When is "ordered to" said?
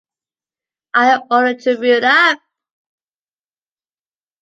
1.29-1.77